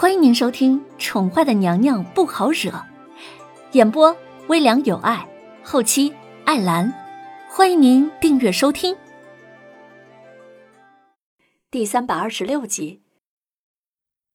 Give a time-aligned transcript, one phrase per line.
[0.00, 2.70] 欢迎您收听《宠坏的娘娘不好惹》，
[3.72, 5.28] 演播微凉有爱，
[5.64, 6.14] 后期
[6.44, 6.94] 艾兰。
[7.50, 8.96] 欢迎您订阅收听。
[11.68, 13.02] 第三百二十六集。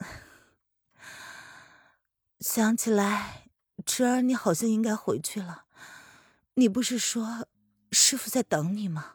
[2.40, 3.44] 想起来，
[3.86, 5.66] 池儿，你好像应该回去了。
[6.54, 7.46] 你不是说
[7.92, 9.12] 师傅在等你吗？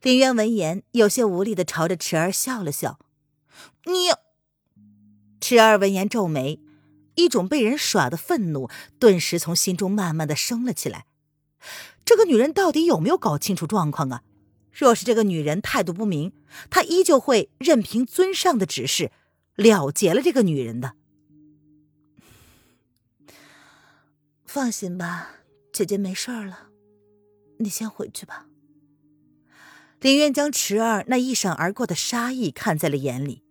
[0.00, 2.98] 林渊闻言，有些无力的朝着池儿笑了笑。
[3.84, 4.08] 你，
[5.48, 6.60] 池儿闻言皱眉，
[7.14, 11.06] 一种被人耍的愤怒顿时从心中慢慢的升了起来。
[12.04, 14.22] 这个女人到底有没有搞清楚状况啊？
[14.70, 16.34] 若是这个女人态度不明，
[16.68, 19.10] 他依旧会任凭尊上的指示
[19.54, 20.92] 了结了这个女人的。
[24.44, 25.30] 放心吧，
[25.72, 26.68] 姐姐没事了，
[27.60, 28.48] 你先回去吧。
[30.00, 33.42] 林渊将池儿那一闪而过的杀意看在了眼里，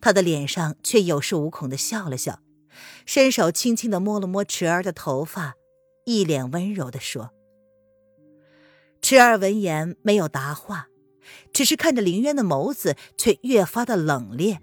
[0.00, 2.40] 他的脸上却有恃无恐的笑了笑，
[3.06, 5.54] 伸手轻轻的摸了摸池儿的头发，
[6.04, 7.30] 一脸温柔的说
[9.02, 10.88] ：“池儿闻言没有答话，
[11.52, 14.58] 只是看着林渊的眸子，却越发的冷冽，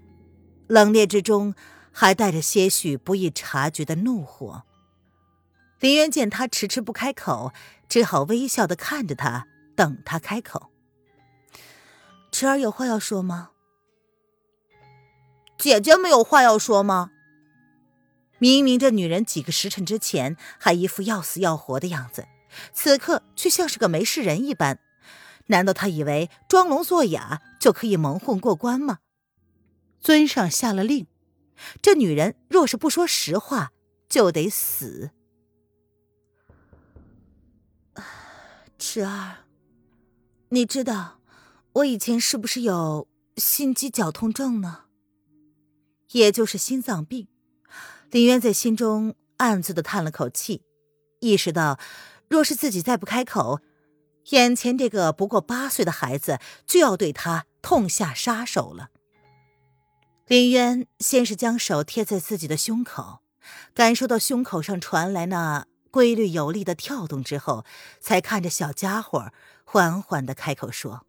[0.66, 1.54] 冷冽之中
[1.92, 4.64] 还带着些许不易察觉的怒火。”
[5.80, 7.52] 林渊见他迟迟不开口，
[7.86, 9.46] 只好微笑的看着他，
[9.76, 10.70] 等他开口。
[12.32, 13.50] 池儿有话要说吗？
[15.66, 17.10] 姐姐没有话要说吗？
[18.38, 22.28] 明明这女人几个时辰之前还一副要死要活的样子，
[22.72, 24.78] 此刻却像是个没事人一般。
[25.46, 29.00] 难道她以为装聋作哑就可以蒙混过关吗？
[30.00, 31.08] 尊上下了令，
[31.82, 33.72] 这女人若是不说实话，
[34.08, 35.10] 就得死。
[38.78, 39.38] 池儿，
[40.50, 41.18] 你知道？
[41.72, 44.84] 我以前是不是有心肌绞痛症呢？
[46.12, 47.28] 也就是心脏病。
[48.10, 50.62] 林渊在心中暗自的叹了口气，
[51.20, 51.78] 意识到，
[52.28, 53.60] 若是自己再不开口，
[54.30, 58.90] 眼前这个不过八岁的孩子就要对他痛下杀手了。
[60.26, 63.20] 林渊先是将手贴在自己的胸口，
[63.74, 67.64] 感受到胸口上传来那规律有力的跳动之后，
[68.00, 69.32] 才看着小家伙
[69.64, 71.06] 缓缓的开口说。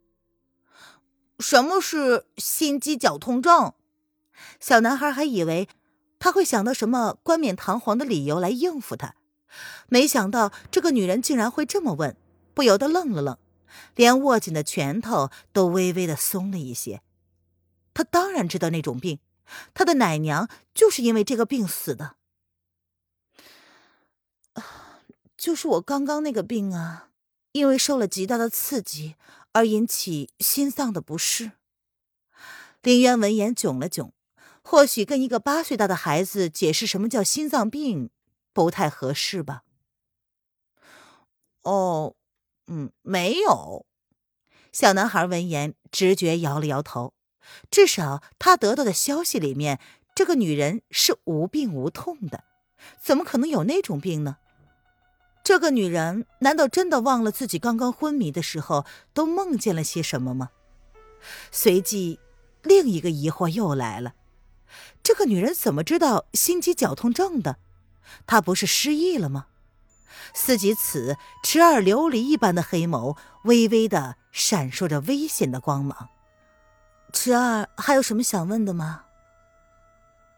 [1.39, 3.73] 什么是心肌绞痛症？
[4.59, 5.67] 小男孩还以为
[6.19, 9.15] 他会想到什么冠冕堂皇的理由来应付他，
[9.87, 12.15] 没想到这个女人竟然会这么问，
[12.53, 13.37] 不由得愣了愣，
[13.95, 17.01] 连握紧的拳头都微微的松了一些。
[17.93, 19.19] 他当然知道那种病，
[19.73, 22.15] 他的奶娘就是因为这个病死的。
[25.37, 27.09] 就是我刚刚那个病啊，
[27.51, 29.15] 因为受了极大的刺激。
[29.53, 31.53] 而引起心脏的不适。
[32.83, 34.13] 林渊闻言囧了囧，
[34.69, 38.09] 或许跟一个八岁大的孩子解释什么叫心脏病
[38.51, 39.63] 不太合适吧。
[41.63, 42.15] 哦，
[42.67, 43.85] 嗯，没有。
[44.73, 47.13] 小男孩闻言直觉摇了摇头，
[47.71, 49.79] 至少他得到的消息里面，
[50.13, 52.43] 这个女人是无病无痛的，
[53.01, 54.35] 怎么可能有那种病呢？
[55.45, 60.49] 这个女人难道真的忘了自己刚刚昏迷的时候都梦见了些什么吗？
[61.51, 62.19] 随即，
[62.63, 64.13] 另一个疑惑又来了：
[65.03, 67.57] 这个女人怎么知道心肌绞痛症的？
[68.25, 69.47] 她不是失忆了吗？
[70.33, 76.09] 思及此，池儿琉璃一般的黑眸微微的闪烁着危险的光芒。
[77.13, 79.05] 池儿还有什么想问的吗？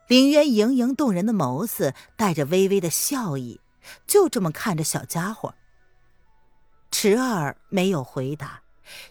[0.07, 3.59] 林渊盈盈动人的眸子带着微微的笑意。
[4.05, 5.55] 就这么看着小家伙，
[6.91, 8.61] 池儿没有回答，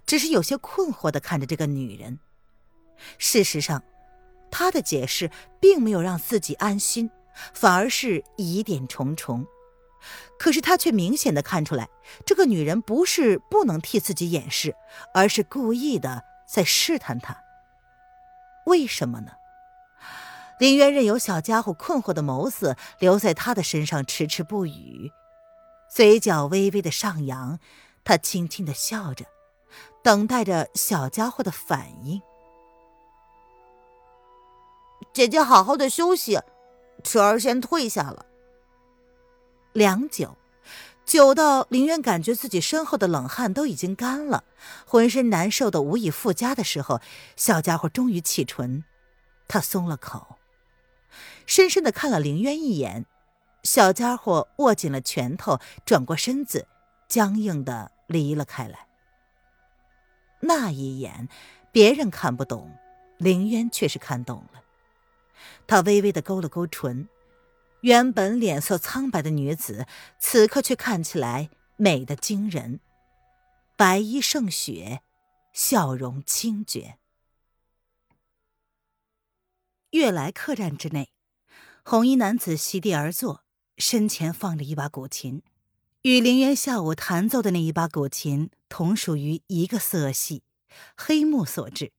[0.06, 2.20] 只是有些困惑的看着这个女人。
[3.16, 3.82] 事实上，
[4.50, 7.10] 他的解释并没有让自己安心，
[7.52, 9.46] 反而是疑点重重。
[10.38, 11.88] 可是他却明显的看出来，
[12.24, 14.76] 这个女人不是不能替自己掩饰，
[15.12, 17.36] 而是故意的在试探他。
[18.66, 19.32] 为什么呢？
[20.60, 25.10] 林渊任由小家伙困惑的眸子留在他的身上，迟迟不语，
[25.90, 27.58] 嘴角微微的上扬，
[28.04, 29.24] 他轻轻的笑着，
[30.02, 32.20] 等待着小家伙的反应。
[35.18, 36.38] 姐姐好好的休息，
[37.02, 38.24] 池儿先退下了。
[39.72, 40.38] 良久，
[41.04, 44.44] 久到林渊感觉自己身后的冷汗都已经干了，
[44.86, 47.00] 浑身难受的无以复加的时候，
[47.34, 48.84] 小家伙终于启唇，
[49.48, 50.38] 他松了口。
[51.46, 53.04] 深深的看了林渊一眼，
[53.64, 56.68] 小家伙握紧了拳头，转过身子，
[57.08, 58.86] 僵硬的离了开来。
[60.38, 61.28] 那一眼，
[61.72, 62.70] 别人看不懂，
[63.16, 64.62] 林渊却是看懂了。
[65.66, 67.08] 他微微的勾了勾唇，
[67.82, 69.86] 原本脸色苍白的女子，
[70.18, 72.80] 此刻却看起来美得惊人，
[73.76, 75.02] 白衣胜雪，
[75.52, 76.98] 笑容清绝。
[79.90, 81.12] 悦来客栈之内，
[81.82, 83.44] 红衣男子席地而坐，
[83.76, 85.42] 身前放着一把古琴，
[86.02, 90.42] 与林渊下午弹奏的那一把古琴同属于一个色系，
[90.96, 91.92] 黑木所制。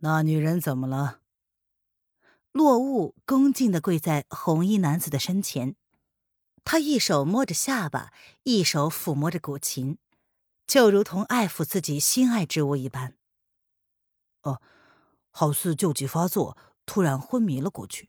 [0.00, 1.20] 那女人怎么了？
[2.56, 5.76] 落雾恭敬的跪在红衣男子的身前，
[6.64, 8.14] 他一手摸着下巴，
[8.44, 9.98] 一手抚摸着古琴，
[10.66, 13.14] 就如同爱抚自己心爱之物一般。
[14.40, 14.62] 哦，
[15.30, 16.56] 好似旧疾发作，
[16.86, 18.08] 突然昏迷了过去。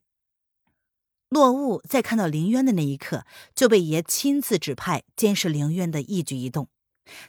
[1.27, 6.69] 落雾在看到林渊的那一刻，就被爷亲自指派监视林渊的一举一动，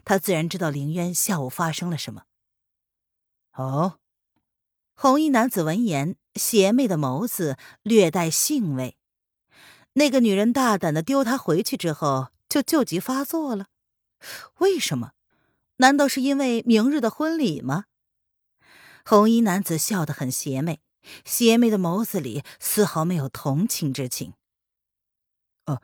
[0.05, 2.23] 他自然知道林渊下午发生了什么。
[3.55, 3.99] 哦。
[5.01, 8.97] 红衣男子闻言，邪魅的眸子略带兴味。
[9.93, 13.67] 那个女人大胆的丢他回去之后，就旧疾发作了。
[14.59, 15.13] 为什么？
[15.77, 17.85] 难道是因为明日的婚礼吗？
[19.05, 20.81] 红衣男子笑得很邪魅，
[21.25, 24.33] 邪魅的眸子里丝毫没有同情之情。
[25.67, 25.81] 呃，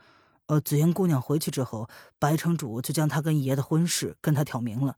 [0.46, 1.88] 呃，紫嫣姑娘回去之后，
[2.18, 4.96] 白城主就将她跟爷的婚事跟他挑明了。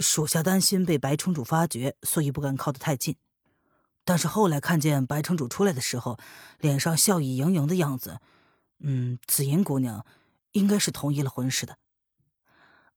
[0.00, 3.16] 属下担心被白城主发觉，所以不敢靠得太近。
[4.04, 6.18] 但是后来看见白城主出来的时候，
[6.58, 8.18] 脸上笑意盈盈的样子，
[8.80, 10.04] 嗯，紫银姑娘
[10.52, 11.76] 应该是同意了婚事的。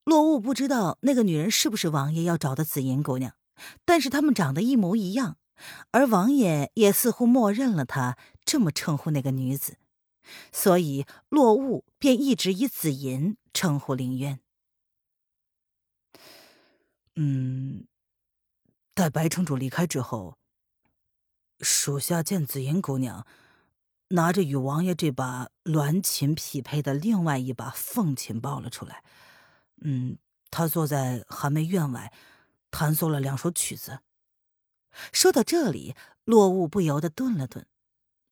[0.05, 3.33] 落雾不知道那个女人是不是王爷要找的紫银姑娘，
[3.85, 5.37] 但是他们长得一模一样，
[5.91, 9.77] 而王爷也似乎默认了她这么称呼那个女子，
[10.51, 14.39] 所以落雾便一直以紫银称呼林渊。
[17.15, 17.85] 嗯，
[18.93, 20.37] 待白城主离开之后，
[21.59, 23.25] 属下见紫银姑娘
[24.09, 29.03] 拿着与王爷这把鸾琴匹配的另外一把凤琴抱了出来。
[29.81, 30.17] 嗯，
[30.49, 32.11] 她坐在寒梅院外，
[32.71, 33.99] 弹奏了两首曲子。
[35.11, 37.65] 说到这里，落雾不由得顿了顿，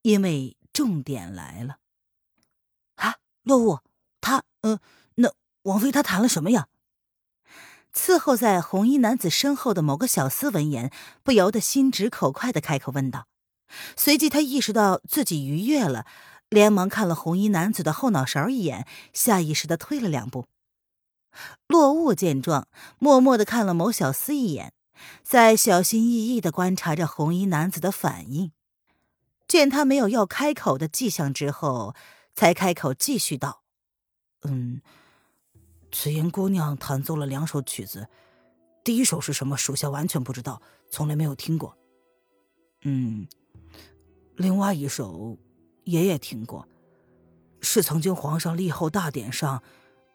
[0.01, 1.77] 因为重点来了。
[2.95, 3.79] 啊，落雾，
[4.19, 4.79] 他，嗯，
[5.15, 6.67] 那王妃她弹了什么呀？
[7.93, 10.91] 伺候在红衣男子身后的某个小厮闻言，
[11.23, 13.27] 不由得心直口快的开口问道。
[13.95, 16.05] 随即他意识到自己逾越了，
[16.49, 20.47] 连忙看了红衣男子的后脑勺一眼，下意识的退了两步。
[21.67, 22.67] 落雾见状，
[22.99, 24.73] 默默的看了某小厮一眼，
[25.23, 28.51] 在小心翼翼的观察着红衣男子的反应。
[29.47, 31.93] 见他没有要开口的迹象之后，
[32.33, 33.63] 才开口继续道
[34.43, 34.81] ：“嗯。”
[35.91, 38.07] 紫妍姑娘弹奏了两首曲子，
[38.83, 39.57] 第一首是什么？
[39.57, 41.77] 属下完全不知道，从来没有听过。
[42.83, 43.27] 嗯，
[44.35, 45.37] 另外一首，
[45.83, 46.67] 爷爷听过，
[47.61, 49.61] 是曾经皇上立后大典上，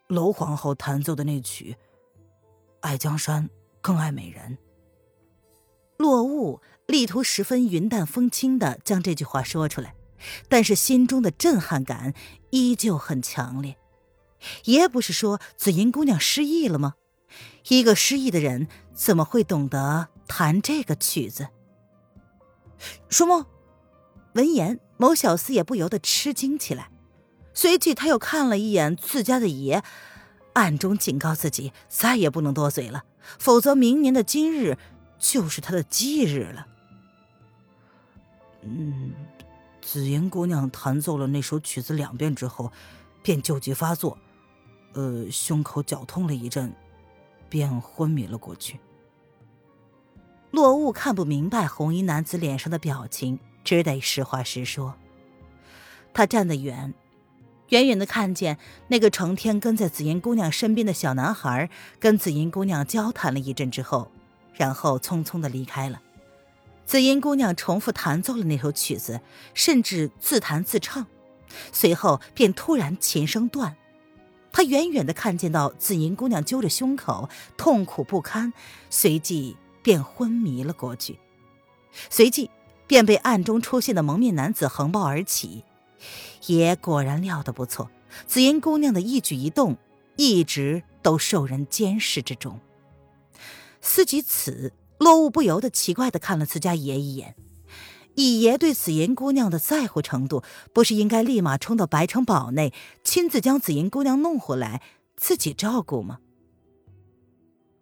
[0.07, 1.73] 娄皇后弹奏的那曲
[2.81, 3.49] 《爱江山
[3.81, 4.57] 更爱美人》。
[5.97, 9.95] 落雾力图十分云淡风轻的将这句话说出来，
[10.49, 12.13] 但是心中的震撼感
[12.49, 13.77] 依旧很强烈。
[14.65, 16.95] 爷不是说紫银姑娘失忆了吗？
[17.69, 21.49] 一个失忆的人怎么会懂得弹这个曲子？
[23.09, 23.47] 什么？
[24.33, 26.89] 闻言，某小厮也不由得吃惊起来，
[27.53, 29.83] 随即他又看了一眼自家的爷，
[30.53, 33.03] 暗中警告自己再也不能多嘴了，
[33.39, 34.77] 否则明年的今日
[35.17, 36.67] 就是他的忌日了。
[38.61, 39.13] 嗯，
[39.81, 42.71] 紫银姑娘弹奏了那首曲子两遍之后，
[43.23, 44.17] 便旧疾发作。
[44.97, 46.73] 呃，胸口绞痛了一阵，
[47.49, 48.79] 便昏迷了过去。
[50.49, 54.95] 落雾看不明白红衣男子脸上的表情，只得实话实说。
[56.15, 56.95] 他站得远，
[57.69, 64.11] 远远的看见那个成天跟在紫银姑娘身边的小男孩，跟紫银姑娘交谈了一阵之后，
[64.55, 66.01] 然后匆匆的离开了。
[66.87, 69.21] 紫银姑娘重复弹奏了那首曲子，
[69.53, 71.05] 甚至自弹自唱，
[71.71, 73.77] 随后便突然琴声断。
[74.57, 78.51] 他远远的看见到紫银姑娘揪着胸口，痛苦不堪，
[78.89, 81.19] 随即便昏迷了过去。
[82.09, 82.49] 随即
[82.87, 85.63] 便被暗中出现的蒙面男子横抱而起。
[86.47, 87.91] 爷果然料得不错，
[88.25, 89.77] 紫银姑娘的一举一动
[90.15, 92.59] 一直都受人监视之中。
[93.79, 97.35] 思及此，落雾不由得奇怪的看了自家爷一眼。
[98.17, 100.41] 以爷对紫银姑娘的在乎程度，
[100.73, 104.81] 不是应该立马冲到白城堡内，亲自将紫银姑娘弄回来，
[105.15, 106.17] 自己照顾吗？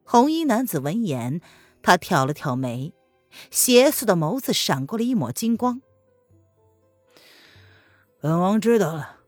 [0.04, 1.40] 红衣男子闻言，
[1.82, 2.94] 他挑了挑眉，
[3.50, 5.82] 邪肆的眸子闪过了一抹金光。
[8.20, 9.20] 本王知道了，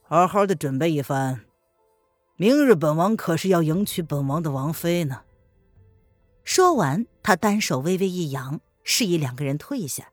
[0.00, 1.42] 好好的准备一番。
[2.36, 5.20] 明日本王可是要迎娶本王的王妃呢。
[6.44, 10.12] 说完，他单手微微一扬，示意两个人退下。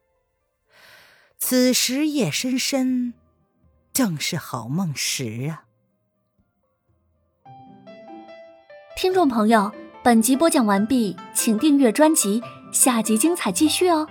[1.45, 3.13] 此时夜深深，
[3.91, 5.65] 正是好梦时啊。
[8.95, 9.69] 听众朋友，
[10.01, 14.07] 本集播讲完毕，请订阅专辑，下集精彩继续哦。